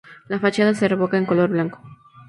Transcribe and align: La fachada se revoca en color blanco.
La 0.29 0.39
fachada 0.39 0.73
se 0.73 0.87
revoca 0.87 1.19
en 1.19 1.27
color 1.27 1.49
blanco. 1.51 1.79